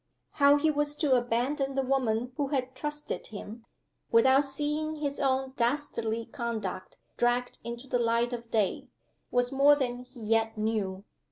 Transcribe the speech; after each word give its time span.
How 0.31 0.55
he 0.55 0.71
was 0.71 0.95
to 0.95 1.15
abandon 1.15 1.75
the 1.75 1.83
woman 1.83 2.31
who 2.35 2.47
had 2.47 2.73
trusted 2.73 3.27
him, 3.27 3.67
without 4.09 4.45
seeing 4.45 4.95
his 4.95 5.19
own 5.19 5.53
dastardly 5.55 6.25
conduct 6.25 6.97
dragged 7.17 7.59
into 7.63 7.85
the 7.87 7.99
light 7.99 8.33
of 8.33 8.49
day, 8.49 8.87
was 9.29 9.51
more 9.51 9.75
than 9.75 9.99
he 10.03 10.21
yet 10.21 10.57
knew. 10.57 11.03